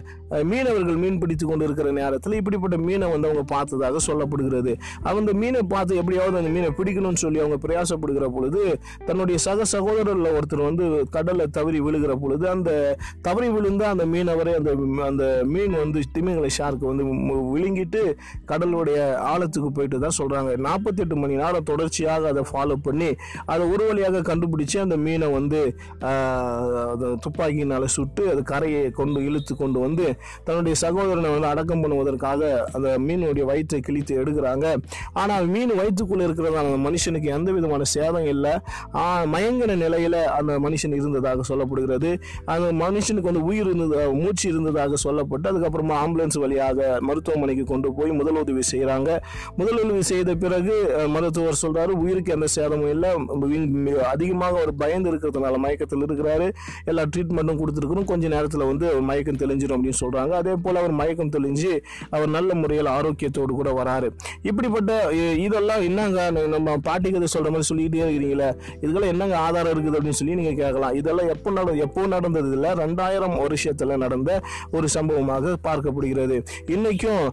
மீனவர்கள் 0.42 0.96
மீன் 0.96 1.18
பிடித்து 1.18 1.44
கொண்டு 1.46 1.64
இருக்கிற 1.64 1.88
நேரத்தில் 1.90 2.36
இப்படிப்பட்ட 2.36 2.76
மீனை 2.78 3.06
வந்து 3.10 3.28
அவங்க 3.28 3.44
பார்த்ததாக 3.52 4.00
சொல்லப்படுகிறது. 4.06 4.72
அந்த 5.10 5.32
மீனை 5.32 5.60
பார்த்து 5.66 5.96
எப்படியாவது 5.96 6.38
அந்த 6.38 6.50
மீனை 6.50 6.70
பிடிக்கணும்னு 6.70 7.22
சொல்லி 7.24 7.38
அவங்க 7.40 7.58
பிரயாசப்படுகிற 7.66 8.26
பொழுது 8.28 8.62
தன்னுடைய 9.06 9.36
சக 9.38 9.66
சகோதரர்ல 9.72 10.30
ஒருத்தர் 10.36 10.62
வந்து 10.62 10.84
கடலை 11.10 11.46
தவறி 11.48 11.80
விழுகிற 11.80 12.14
பொழுது 12.14 12.44
அந்த 12.48 12.70
தவறி 13.22 13.48
விழுந்த 13.48 13.82
அந்த 13.88 14.06
மீனவரை 14.06 14.54
அந்த 14.54 14.72
அந்த 15.06 15.24
மீன் 15.44 15.76
வந்து 15.76 16.00
திமிங்கலை 16.14 16.50
ஷார்க்கு 16.58 16.86
வந்து 16.86 17.04
விழுங்கிட்டு 17.52 18.02
கடலுடைய 18.46 18.98
ஆழத்துக்கு 19.26 19.70
போயிட்டு 19.70 19.98
தான் 19.98 20.18
சொல்கிறாங்க 20.18 20.52
நாற்பத்தெட்டு 20.58 21.16
மணி 21.16 21.36
நேரம் 21.36 21.64
தொடர்ச்சியாக 21.64 22.28
அதை 22.28 22.44
ஃபாலோ 22.50 22.78
பண்ணி 22.82 23.10
அதை 23.46 23.62
ஒரு 23.72 23.84
வழியாக 23.88 24.24
கண்டுபிடிச்சு 24.30 24.78
அந்த 24.78 24.96
மீனை 24.96 25.30
வந்து 25.30 25.62
துப்பாக்கியினால் 27.24 27.86
சுட்டு 27.96 28.22
அது 28.32 28.42
கரையை 28.52 28.82
கொண்டு 28.98 29.18
இழுத்து 29.28 29.52
கொண்டு 29.62 29.78
வந்து 29.84 30.06
தன்னுடைய 30.46 30.74
சகோதரனை 30.84 31.30
வந்து 31.34 31.50
அடக்கம் 31.52 31.82
பண்ணுவதற்காக 31.84 32.50
அந்த 32.76 32.88
மீனுடைய 33.06 33.44
வயிற்றை 33.50 33.80
கிழித்து 33.88 34.12
எடுக்கிறாங்க. 34.22 34.66
ஆனால் 35.22 35.46
மீன் 35.54 35.74
வயிற்றுக்குள்ளே 35.80 36.24
இருக்கிறதான 36.28 36.64
அந்த 36.70 36.80
மனுஷனுக்கு 36.88 37.28
எந்த 37.38 37.48
விதமான 37.56 37.88
சேதம் 37.94 38.28
இல்லை. 38.34 38.54
மயங்கின 39.34 39.76
நிலையில் 39.84 40.18
அந்த 40.38 40.52
மனுஷன் 40.66 40.96
இருந்ததாக 41.00 41.44
சொல்லப்படுகிறது. 41.50 42.10
அந்த 42.54 42.68
மனுஷனுக்கு 42.84 43.30
வந்து 43.30 43.44
உயிர் 43.50 43.70
இருந்தது 43.72 44.06
மூச்சு 44.22 44.46
இருந்ததாக 44.52 44.98
சொல்லப்பட்டு 45.06 45.50
அதுக்கப்புறமா 45.52 45.96
ஆம்புலன்ஸ் 46.04 46.38
வழியாக 46.44 46.88
மருத்துவமனைக்கு 47.08 47.64
கொண்டு 47.72 47.88
போய் 47.98 48.12
முதலுதவி 48.20 48.64
செய்கிறாங்க. 48.72 49.10
முதலுதவி 49.60 50.02
செய்த 50.12 50.30
பிறகு 50.44 50.74
மருத்துவர் 51.14 51.62
சொல்கிறாரு 51.64 51.92
உயிருக்கு 52.02 52.34
எந்த 52.36 52.48
சேதமும் 52.56 52.92
இல்லை. 52.94 53.12
அதிகமாக 54.14 54.54
ஒரு 54.64 54.72
பயந்து 54.82 55.10
இருக்கிறதுனால 55.10 55.54
மயக்கத்தில் 55.64 55.95
இருக்கிறாரு 56.08 56.46
எல்லா 56.90 57.02
ட்ரீட்மெண்ட்டும் 57.12 57.60
கொடுத்துருக்குறோம் 57.62 58.08
கொஞ்ச 58.12 58.28
நேரத்தில் 58.34 58.66
வந்து 58.70 58.86
அவர் 58.90 59.04
மயக்கம் 59.10 59.40
தெளிஞ்சிடும் 59.42 59.76
அப்படின்னு 59.76 60.00
சொல்றாங்க. 60.02 60.32
அதே 60.42 60.54
போல 60.64 60.80
அவர் 60.82 60.94
மயக்கம் 61.00 61.32
தெளிஞ்சு 61.36 61.72
அவர் 62.14 62.30
நல்ல 62.36 62.54
முறையில் 62.62 62.90
ஆரோக்கியத்தோடு 62.96 63.52
கூட 63.60 63.70
வராரு. 63.80 64.08
இப்படிப்பட்ட 64.48 64.92
இதெல்லாம் 65.46 65.82
என்னங்க 65.88 66.30
நம்ம 66.54 66.76
பாட்டி 66.88 67.10
கதை 67.10 67.28
சொல்ற 67.34 67.48
மாதிரி 67.54 67.68
சொல்லிக்கிட்டே 67.70 68.04
இருக்கிறீங்களே? 68.06 68.50
இதுக்கெல்லாம் 68.82 69.12
என்னங்க 69.14 69.36
ஆதாரம் 69.46 69.72
இருக்குது 69.74 69.96
அப்படின்னு 69.98 70.18
சொல்லி 70.20 70.38
நீங்க 70.40 70.54
கேட்கலாம். 70.62 70.94
இதெல்லாம் 71.00 71.30
எப்போ 71.34 71.50
நட 71.58 71.74
எப்போ 71.86 72.06
நடந்தது 72.14 72.50
இல்லை? 72.56 72.70
ரெண்டாயிரம் 72.82 73.36
வருஷத்துல 73.44 73.96
நடந்த 74.04 74.30
ஒரு 74.76 74.86
சம்பவமாக 74.96 75.54
பார்க்கப்படுகிறது. 75.66 76.36
இன்னைக்கும் 76.74 77.24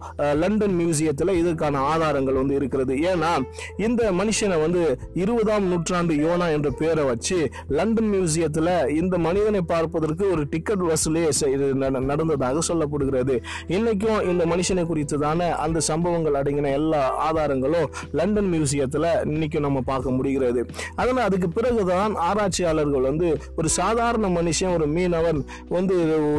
லண்டன் 0.42 0.76
மியூசியத்தில் 0.80 1.32
இதற்கான 1.40 1.80
ஆதாரங்கள் 1.92 2.40
வந்து 2.40 2.54
இருக்கிறது. 2.60 2.94
ஏன்னா 3.10 3.32
இந்த 3.86 4.02
மனுஷனை 4.20 4.56
வந்து 4.64 4.82
இருபதாம் 5.22 5.66
நூற்றாண்டு 5.70 6.14
யோனா 6.24 6.46
என்ற 6.56 6.68
பேரை 6.80 7.04
வச்சு 7.10 7.38
லண்டன் 7.78 8.10
மியூசியத்தில் 8.14 8.53
இந்த 8.96 9.18
மனிதனை 9.18 9.60
பார்ப்பதற்கு 9.60 10.30
ஒரு 10.30 10.46
டிக்கெட் 10.50 10.78
வசூலே 10.78 11.30
செய்- 11.40 12.00
நடந்ததாக 12.00 12.58
சொல்லப்படுகிறது. 12.68 13.42
இன்னைக்கும் 13.68 14.28
இந்த 14.28 14.46
மனுஷனை 14.46 14.86
குறித்து 14.86 15.18
தானே 15.18 15.48
அந்த 15.48 15.80
சம்பவங்கள் 15.80 16.42
அடங்கின 16.42 16.72
எல்லா 16.72 17.14
ஆதாரங்களும் 17.16 17.90
லண்டன் 18.12 18.52
மியூசியத்தில் 18.52 19.02
இன்னைக்கும் 19.02 19.60
நம்ம 19.60 19.80
பார்க்க 19.80 20.10
முடிகிறது. 20.10 20.66
அதனால் 20.94 21.24
அதுக்கு 21.24 21.48
பிறகுதான் 21.48 22.14
ஆராய்ச்சியாளர்கள் 22.14 23.00
வந்து 23.00 23.38
ஒரு 23.56 23.68
சாதாரண 23.68 24.28
மனுஷன் 24.28 24.74
ஒரு 24.74 24.86
மீனவன் 24.88 25.46
வந்து 25.68 25.94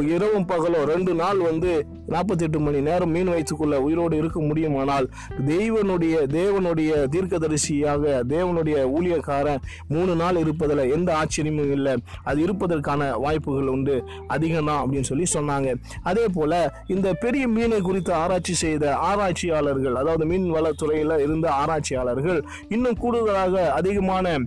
இரவும் 0.08 0.46
பகலும் 0.46 0.84
ரெண்டு 0.84 1.14
நாள் 1.14 1.38
வந்து 1.38 1.86
நாற்பத்தெட்டு 2.08 2.60
மணி 2.60 2.82
நேரம் 2.82 3.10
மீன் 3.10 3.28
வயிற்றுக்குள்ள 3.28 3.76
உயிரோடு 3.76 4.18
இருக்க 4.18 4.40
முடியுமானால் 4.40 5.10
தெய்வனுடைய 5.46 6.16
தேவனுடைய 6.28 7.06
தீர்க்கதரிசியாக 7.16 8.24
தேவனுடைய 8.30 8.92
ஊழியக்காரன் 9.00 9.58
மூணு 9.88 10.16
நாள் 10.16 10.36
இருப்பதில் 10.36 10.92
எந்த 10.92 11.16
ஆச்சரியமும் 11.16 11.72
இல்லை. 11.72 11.98
அது 12.24 12.42
இருப்பதற்கான 12.42 13.12
வாய்ப்புகள் 13.18 13.68
உண்டு 13.68 13.96
அதிகம் 14.28 14.66
தான் 14.66 14.82
அப்படின்னு 14.84 15.10
சொல்லி 15.12 15.26
சொன்னாங்க. 15.34 15.70
அதே 16.04 16.26
போல 16.28 16.54
இந்த 16.88 17.14
பெரிய 17.14 17.48
மீனை 17.48 17.82
குறித்து 17.82 18.14
ஆராய்ச்சி 18.14 18.54
செய்த 18.54 18.96
ஆராய்ச்சியாளர்கள் 18.96 19.96
அதாவது 19.96 20.26
மீன் 20.26 20.52
வளத்துறையில் 20.52 21.18
இருந்த 21.20 21.52
ஆராய்ச்சியாளர்கள் 21.52 22.42
இன்னும் 22.70 23.00
கூடுதலாக 23.00 23.72
அதிகமான 23.72 24.38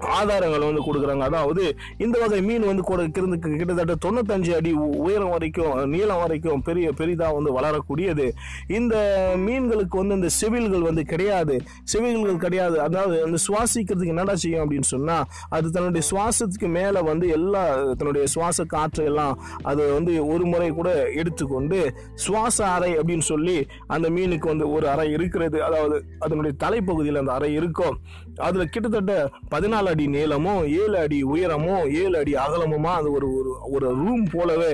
ஆதாரங்கள் 0.00 0.72
வந்து 0.72 0.82
கொடுக்குறாங்க. 0.82 1.18
அதாவது 1.18 1.76
இந்த 1.98 2.18
வகை 2.18 2.42
மீன் 2.42 2.66
வந்து 2.66 2.82
கூட 2.82 3.06
கிருந்து 3.06 3.56
கிட்டத்தட்ட 3.56 4.10
தொண்ணூத்தஞ்சு 4.10 4.54
அடி 4.54 4.72
உ- 4.72 4.96
உயரம் 4.96 5.28
வரைக்கும் 5.28 5.88
நீளம் 5.88 6.16
வரைக்கும் 6.16 6.62
பெரிய 6.62 6.92
பெரிதாக 6.92 7.34
வந்து 7.34 7.52
வளரக்கூடியது. 7.52 8.32
இந்த 8.66 8.96
மீன்களுக்கு 9.36 9.96
வந்து 9.96 10.14
இந்த 10.14 10.28
செவில்கள் 10.28 10.80
வந்து 10.80 11.02
கிடையாது. 11.04 11.60
செவில்கள் 11.84 12.36
கிடையாது. 12.36 12.80
அதாவது 12.80 13.24
அந்த 13.24 13.36
சுவாசிக்கிறதுக்கு 13.48 14.06
என்னடா 14.06 14.34
செய்யும் 14.34 14.70
அப்படின்னு 14.70 14.82
சொன்னால் 14.82 15.24
அது 15.48 15.70
தன்னுடைய 15.70 16.06
சுவாசத்துக்கு 16.10 16.68
மேலே 16.68 17.00
வந்து 17.00 17.28
எல்லா 17.28 17.82
தன்னுடைய 17.92 18.26
சுவாச 18.26 18.64
காற்று 18.64 19.04
எல்லாம் 19.04 19.42
அது 19.62 19.92
வந்து 19.92 20.26
ஒரு 20.26 20.46
முறை 20.46 20.70
கூட 20.70 21.10
எடுத்துக்கொண்டு 21.10 21.94
சுவாச 22.14 22.66
அறை 22.66 22.98
அப்படின்னு 22.98 23.20
சொல்லி 23.20 23.66
அந்த 23.86 24.10
மீனுக்கு 24.10 24.46
வந்து 24.46 24.70
ஒரு 24.70 24.88
அறை 24.88 25.12
இருக்கிறது. 25.12 25.62
அதாவது 25.64 26.04
அதனுடைய 26.18 26.56
தலைப்பகுதியில் 26.64 27.18
அந்த 27.18 27.32
அறை 27.32 27.52
இருக்கும். 27.52 27.98
அதில் 28.36 28.68
கிட்டத்தட்ட 28.68 29.30
பதினாலு 29.54 29.86
அடி 29.92 30.06
நீளமும் 30.14 30.62
ஏழு 30.80 30.96
அடி 31.04 31.18
உயரமும் 31.32 31.84
ஏழு 32.00 32.16
அடி 32.20 32.34
அகலமுமா 32.44 32.92
அது 33.00 33.08
ஒரு 33.18 33.28
ஒரு 33.38 33.52
ஒரு 33.76 33.86
ரூம் 34.00 34.24
போலவே 34.34 34.72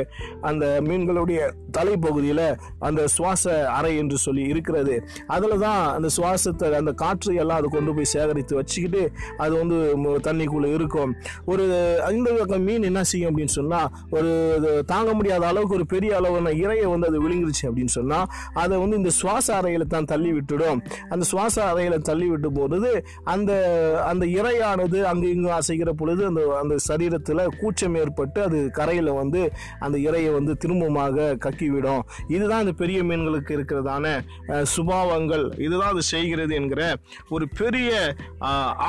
அந்த 0.49 0.65
மீன்களுடைய 0.89 1.41
தலைப்பகுதியில் 1.77 2.47
அந்த 2.87 3.01
சுவாச 3.15 3.45
அறை 3.77 3.93
என்று 4.01 4.17
சொல்லி 4.25 4.43
இருக்கிறது. 4.53 4.95
அதில் 5.27 5.63
தான் 5.65 5.81
அந்த 5.97 6.09
சுவாசத்தை 6.17 6.73
அந்த 6.81 6.93
காற்று 7.03 7.33
எல்லாம் 7.43 7.59
அது 7.61 7.69
கொண்டு 7.69 7.95
போய் 7.97 8.11
சேகரித்து 8.15 8.55
வச்சுக்கிட்டு 8.59 9.03
அது 9.45 9.53
வந்து 9.61 9.79
தண்ணிக்குள்ளே 10.27 10.71
இருக்கும். 10.79 11.13
ஒரு 11.53 11.65
இந்த 12.17 12.29
பக்கம் 12.39 12.65
மீன் 12.69 12.89
என்ன 12.91 13.03
செய்யும் 13.11 13.31
அப்படின்னு 13.31 13.55
சொன்னால் 13.59 13.89
ஒரு 14.17 14.31
இது 14.59 14.71
தாங்க 14.93 15.11
முடியாத 15.19 15.47
அளவுக்கு 15.47 15.79
ஒரு 15.79 15.87
பெரிய 15.95 16.13
அளவான 16.19 16.53
இறையை 16.63 16.87
வந்து 16.93 17.09
அது 17.11 17.23
விழுங்கிருச்சு 17.25 17.67
அப்படின்னு 17.71 17.95
சொன்னால் 17.99 18.29
அதை 18.63 18.75
வந்து 18.85 18.99
இந்த 19.03 19.13
சுவாச 19.21 19.47
அறையில் 19.61 19.87
தான் 19.95 20.11
தள்ளி 20.13 20.31
விட்டுடும். 20.37 20.81
அந்த 21.13 21.25
சுவாச 21.33 21.57
அறையில் 21.71 22.07
தள்ளி 22.11 22.29
விட்டு 22.33 22.51
போகிறது 22.59 22.93
அந்த 23.35 23.53
அந்த 24.11 24.25
இறையானது 24.39 24.99
அங்கு 25.11 25.29
இங்கு 25.35 25.51
அசைகிற 25.59 25.91
பொழுது 26.01 26.23
அந்த 26.31 26.43
அந்த 26.63 26.77
சரீரத்தில் 26.89 27.43
கூச்சம் 27.61 27.99
ஏற்பட்டு 28.03 28.41
அது 28.47 28.59
கரையில் 28.79 29.13
வந்து 29.21 29.43
அந்த 29.85 29.97
இறையை 30.07 30.33
வந்து 30.39 30.55
திரும்பமாக 30.65 31.29
கக்கிவிடும். 31.45 32.03
இதுதான் 32.37 32.65
இந்த 32.67 32.75
பெரிய 32.83 32.99
மீன்களுக்கு 33.11 33.55
இருக்கிறதான 33.59 34.17
சுபாவங்கள். 34.75 35.47
இதுதான் 35.67 35.93
அது 35.95 36.05
செய்கிறது 36.15 36.55
என்கிற 36.63 36.83
ஒரு 37.37 37.47
பெரிய 37.63 37.93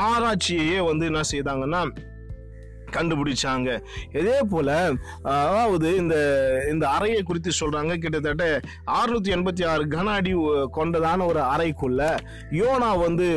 ஆராய்ச்சியையே 0.07 0.81
வந்து 0.91 1.05
என்ன 1.12 1.24
செய்தாங்கன்னா 1.36 1.84
கண்டுபிடிச்சாங்க. 2.95 3.69
இதே 4.19 4.36
போல 4.51 4.69
அதாவது 5.31 5.88
இந்த 6.01 6.15
இந்த 6.74 6.86
அறையை 6.98 7.22
குறித்து 7.24 7.51
சொல்றாங்க. 7.60 7.93
கிட்டத்தட்ட 8.03 8.45
அறுநூத்தி 8.98 9.31
எண்பத்தி 9.36 9.63
ஆறு 9.72 9.84
கன 9.95 10.13
அடி 10.19 10.34
கொண்டதான 10.77 11.25
ஒரு 11.31 11.41
அறைக்குள்ள 11.53 12.01
யோனா 12.60 12.91
வந்து 13.05 13.27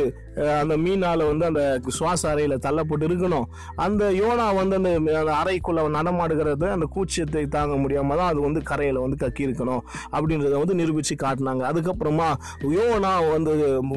அந்த 0.61 0.75
மீனால் 0.85 1.23
வந்து 1.29 1.45
அந்த 1.49 1.61
சுவாச 1.97 2.23
அறையில் 2.31 2.55
தள்ளப்பட்டு 2.65 3.07
இருக்கணும். 3.09 3.45
அந்த 3.85 4.03
யோனா 4.19 4.47
வந்து 4.59 4.75
அந்த 4.79 4.91
அந்த 5.21 5.31
அறைக்குள்ளே 5.41 5.83
நடமாடுகிறது 5.97 6.65
அந்த 6.75 6.87
கூச்சத்தை 6.95 7.43
தாங்க 7.57 7.75
முடியாமல் 7.83 8.19
தான் 8.21 8.29
அது 8.33 8.41
வந்து 8.47 8.61
கரையில் 8.71 9.01
வந்து 9.05 9.19
கக்கி 9.23 9.43
இருக்கணும் 9.47 9.81
அப்படின்றத 10.15 10.55
வந்து 10.63 10.77
நிரூபித்து 10.81 11.17
காட்டினாங்க. 11.25 11.63
அதுக்கப்புறமா 11.71 12.29
யோனா 12.77 13.13
வந்து 13.35 13.53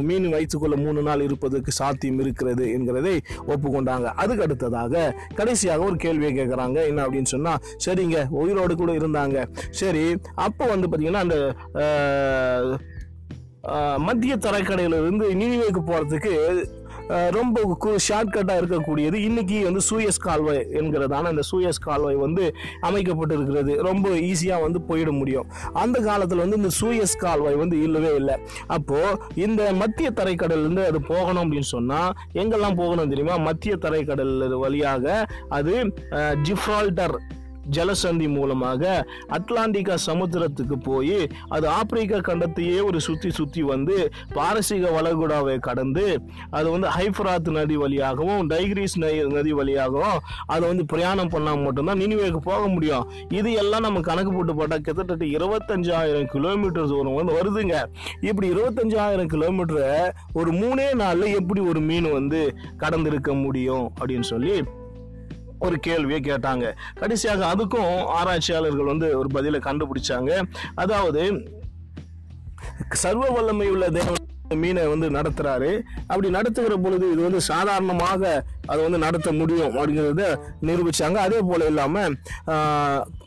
மீன் 0.08 0.28
வயிற்றுக்குள்ளே 0.34 0.78
மூணு 0.84 1.02
நாள் 1.08 1.26
இருப்பதற்கு 1.28 1.72
சாத்தியம் 1.80 2.20
இருக்கிறது 2.24 2.64
என்கிறதை 2.76 3.16
ஒப்புக்கொண்டாங்க. 3.52 4.06
அதுக்கு 4.24 4.46
அடுத்ததாக 4.46 5.04
கடைசியாக 5.40 5.88
ஒரு 5.90 5.98
கேள்வியை 6.06 6.32
கேட்குறாங்க 6.38 6.78
என்ன 6.90 7.02
அப்படின்னு 7.06 7.32
சொன்னால் 7.34 7.60
சரிங்க 7.86 8.18
உயிரோடு 8.42 8.76
கூட 8.82 8.92
இருந்தாங்க. 9.00 9.38
சரி 9.80 10.04
அப்போ 10.46 10.64
வந்து 10.72 10.88
பார்த்தீங்கன்னா 10.88 11.24
அந்த 11.26 11.38
மத்திய 13.98 14.36
தரைக்கடையிலிருந்து 14.36 15.34
நினைவுக்கு 15.34 15.80
போறதுக்கு 15.82 16.32
ரொம்ப 17.30 17.76
ஷார்ட்கட்டாக 18.08 18.60
இருக்கக்கூடியது. 18.60 19.14
இன்னைக்கு 19.14 19.64
வந்து 19.64 19.80
சூயஸ் 19.90 20.20
கால்வாய் 20.20 20.66
என்கிறதான 20.72 21.22
அந்த 21.22 21.40
சூயஸ் 21.52 21.80
கால்வாய் 21.80 22.14
வந்து 22.14 22.54
அமைக்கப்பட்டிருக்கிறது. 22.82 23.76
ரொம்ப 23.80 24.08
ஈஸியாக 24.08 24.60
வந்து 24.62 24.80
போயிட 24.88 25.18
முடியும். 25.18 25.46
அந்த 25.72 26.00
காலத்தில் 26.00 26.38
வந்து 26.38 26.56
இந்த 26.56 26.68
சூயஸ் 26.80 27.18
கால்வாய் 27.18 27.54
வந்து 27.54 27.82
இல்லவே 27.82 28.14
இல்லை. 28.16 28.36
அப்போது 28.66 29.16
இந்த 29.34 29.72
மத்திய 29.72 30.10
தரைக்கடலேருந்து 30.10 30.86
அது 30.86 31.00
போகணும் 31.02 31.44
அப்படின்னு 31.44 31.70
சொன்னால் 31.70 32.12
எங்கெல்லாம் 32.34 32.76
போகணும் 32.76 33.08
தெரியுமா? 33.08 33.36
மத்திய 33.38 33.76
தரைக்கடல் 33.76 34.34
வழியாக 34.56 35.26
அது 35.48 35.74
அஹ், 36.10 36.36
ஜலசந்தி 37.70 38.28
மூலமாக 38.28 39.06
அட்லாண்டிகா 39.28 39.94
சமுத்திரத்துக்கு 40.06 40.76
போய் 40.82 41.28
அது 41.48 41.68
ஆப்பிரிக்கா 41.68 42.18
கண்டத்தையே 42.18 42.84
ஒரு 42.84 43.00
சுற்றி 43.00 43.30
சுற்றி 43.30 43.62
வந்து 43.62 44.12
பாரசீக 44.34 44.90
வளைகுடாவை 44.90 45.58
கடந்து 45.58 46.20
அது 46.50 46.70
வந்து 46.70 46.88
ஹைஃபராத் 46.88 47.50
நதி 47.50 47.76
வழியாகவும் 47.76 48.50
டைக்ரீஸ் 48.50 48.96
நதி 49.32 49.52
வழியாகவும் 49.52 50.18
அதை 50.46 50.68
வந்து 50.68 50.84
பிரயாணம் 50.84 51.30
பண்ணால் 51.30 51.62
மட்டும்தான் 51.62 51.98
நினைவேக்கு 51.98 52.36
போக 52.36 52.66
முடியும். 52.66 53.08
இது 53.28 53.52
எல்லாம் 53.52 53.82
நம்ம 53.82 54.00
கணக்கு 54.00 54.32
போட்டு 54.32 54.52
பார்த்தா 54.52 54.78
கிட்டத்தட்ட 54.78 55.24
இருபத்தஞ்சாயிரம் 55.24 56.30
கிலோமீட்டர் 56.34 56.88
தூரம் 56.88 57.14
வந்து 57.14 57.36
வருதுங்க. 57.38 57.76
இப்படி 58.20 58.52
இருபத்தஞ்சாயிரம் 58.52 59.32
கிலோமீட்டரை 59.34 60.12
ஒரு 60.32 60.52
மூணே 60.52 60.94
நாளில் 60.94 61.34
எப்படி 61.34 61.60
ஒரு 61.60 61.80
மீன் 61.80 62.12
வந்து 62.12 62.56
கடந்திருக்க 62.78 63.42
முடியும் 63.42 63.92
அப்படின்னு 64.00 64.20
சொல்லி 64.20 64.62
ஒரு 65.66 65.76
கேள்வியை 65.86 66.20
கேட்டாங்க. 66.30 66.66
கடைசியாக 67.00 67.42
அதுக்கும் 67.52 67.92
ஆராய்ச்சியாளர்கள் 68.18 68.90
வந்து 68.92 69.08
ஒரு 69.20 69.28
பதிலை 69.36 69.60
கண்டுபிடிச்சாங்க. 69.68 70.32
அதாவது 70.84 71.22
சர்வ 73.04 73.24
வல்லமை 73.36 73.68
உள்ள 73.74 73.86
தேவன் 73.98 74.30
மீனை 74.62 74.82
வந்து 74.92 75.06
நடத்துறாரு. 75.16 75.70
அப்படி 76.10 76.28
நடத்துகிற 76.36 76.74
பொழுது 76.84 77.04
இது 77.12 77.22
வந்து 77.26 77.40
சாதாரணமாக 77.50 78.32
அதை 78.66 78.80
வந்து 78.82 78.98
நடத்த 78.98 79.32
முடியும் 79.32 79.74
அப்படிங்கிறத 79.76 80.24
நிரூபிச்சாங்க. 80.68 81.18
அதே 81.26 81.38
போல 81.40 81.66
இல்லாம 81.66 82.04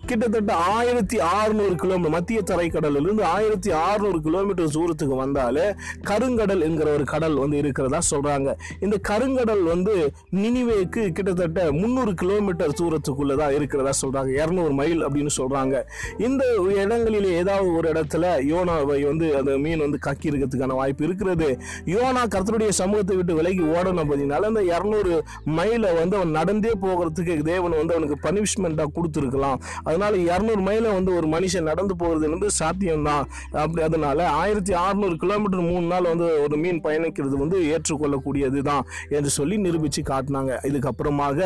கிட்டத்தட்ட 0.10 0.54
ஆயிரத்தி 0.54 1.20
அறுநூறு 1.20 1.76
கிலோமீட்டர் 1.76 2.14
மத்திய 2.16 2.42
தரைக்கடலிலிருந்து 2.50 3.24
ஆயிரத்தி 3.24 3.72
அறுநூறு 3.72 4.22
கிலோமீட்டர் 4.22 4.74
தூரத்துக்கு 4.76 5.16
வந்தாலே 5.16 5.66
கருங்கடல் 6.10 6.62
என்கிற 6.62 6.94
ஒரு 6.94 7.04
கடல் 7.04 7.34
வந்து 7.34 7.58
இருக்கிறதா 7.58 8.00
சொல்றாங்க. 8.12 8.50
இந்த 8.80 8.98
கருங்கடல் 9.10 9.64
வந்து 9.64 10.14
நினிவேக்கு 10.32 11.12
கிட்டத்தட்ட 11.12 11.72
முந்நூறு 11.72 12.14
கிலோமீட்டர் 12.14 12.78
தூரத்துக்குள்ளதான் 12.82 13.56
இருக்கிறதா 13.58 13.94
சொல்றாங்க. 14.02 14.32
இரநூறு 14.42 14.74
மைல் 14.74 15.08
அப்படின்னு 15.08 15.34
சொல்றாங்க. 15.38 15.84
இந்த 16.18 16.46
இடங்களில் 16.82 17.30
ஏதாவது 17.32 17.74
ஒரு 17.74 17.90
இடத்துல 17.94 18.26
யோனாவை 18.54 19.00
வந்து 19.06 19.38
அந்த 19.38 19.58
மீன் 19.58 19.80
வந்து 19.80 20.00
கக்கி 20.06 20.30
இருக்கிறதுக்கான 20.32 20.78
வாய்ப்பு 20.82 21.04
இருக்கிறது. 21.04 21.50
யோனா 21.86 22.24
கர்த்தருடைய 22.36 22.70
சமூகத்தை 22.70 23.16
விட்டு 23.16 23.36
விலகி 23.36 23.62
ஓடணும் 23.62 24.14
பதினால 24.14 24.52
அந்த 24.52 24.64
இரநூறு 24.76 25.14
மைலை 25.58 25.92
வந்து 26.00 26.16
அவன் 26.20 26.34
நடந்தே 26.40 26.74
போகிறதுக்கு 26.84 27.36
தேவன் 27.52 27.78
வந்து 27.80 27.96
அவனுக்கு 27.96 28.18
பனிஷ்மெண்ட்டாக 28.28 28.94
கொடுத்துருக்கலாம். 28.98 29.60
அதனால 29.88 30.14
இரநூறு 30.30 30.62
மைலை 30.70 30.90
வந்து 30.98 31.12
ஒரு 31.20 31.28
மனுஷன் 31.36 31.68
நடந்து 31.72 31.96
போகிறது 32.02 32.32
வந்து 32.36 32.50
சாத்தியம்தான். 32.60 33.26
அப்படி 33.64 33.84
அதனால 33.90 34.28
ஆயிரத்தி 34.42 34.74
அறநூறு 34.84 35.18
கிலோமீட்டர் 35.24 35.66
மூணு 35.70 35.86
நாள் 35.94 36.10
வந்து 36.12 36.28
ஒரு 36.46 36.58
மீன் 36.64 36.82
பயணிக்கிறது 36.88 37.36
வந்து 37.44 37.58
ஏற்றுக்கொள்ளக்கூடியது 37.74 38.62
தான் 38.70 38.84
என்று 39.18 39.32
சொல்லி 39.38 39.58
நிரூபித்து 39.66 40.02
காட்டினாங்க. 40.12 40.54
இதுக்கப்புறமாக 40.70 41.40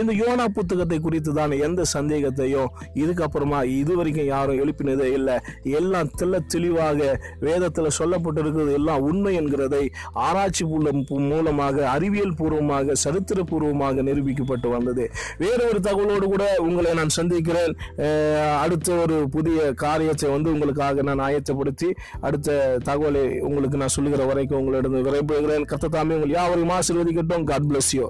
இந்த 0.00 0.10
யோனா 0.22 0.46
புத்தகத்தை 0.58 1.00
குறித்து 1.06 1.32
தான் 1.40 1.52
எந்த 1.66 1.82
சந்தேகத்தையும் 1.96 2.70
இதுக்கப்புறமா 3.02 3.60
இது 3.80 3.92
வரைக்கும் 3.98 4.30
யாரும் 4.34 4.60
எழுப்பினதே 4.62 5.08
இல்லை. 5.18 5.36
எல்லாம் 5.78 6.10
தெல்ல 6.18 6.34
தெளிவாக 6.54 7.08
வேதத்தில் 7.46 7.96
சொல்லப்பட்டிருக்கிறது 7.98 8.72
எல்லாம் 8.78 9.04
உண்மை 9.08 9.32
என்கிறதை 9.40 9.84
ஆராய்ச்சி 10.26 10.64
மூலம் 10.72 11.00
மூலமாக 11.30 11.76
அறிவியல் 11.94 12.34
பூர்வமாக 12.38 12.94
சரித்திர 12.94 13.25
சரித்திரபூர்வமாக 13.26 14.02
நிரூபிக்கப்பட்டு 14.08 14.68
வந்தது. 14.74 15.04
வேறொரு 15.42 15.78
தகவலோடு 15.86 16.26
கூட 16.34 16.44
உங்களை 16.66 16.90
நான் 16.98 17.16
சந்திக்கிறேன். 17.18 17.74
அடுத்த 18.64 18.94
ஒரு 19.04 19.16
புதிய 19.36 19.58
காரியத்தை 19.84 20.28
வந்து 20.34 20.52
உங்களுக்காக 20.54 21.02
நான் 21.08 21.24
ஆயத்தப்படுத்தி 21.28 21.90
அடுத்த 22.28 22.58
தகவலை 22.88 23.24
உங்களுக்கு 23.48 23.80
நான் 23.82 23.96
சொல்லுகிற 23.96 24.24
வரைக்கும் 24.30 24.60
உங்களிடம் 24.60 24.96
விரைபுகிறேன் 25.08 25.68
கத்த 25.72 25.92
தாமே 25.96 26.16
உங்கள் 26.20 26.36
யாவரையும் 26.38 26.74
ஆசீர்வதிக்கட்டும். 26.78 27.46
God 27.52 27.68
bless 27.70 27.92
you 27.98 28.06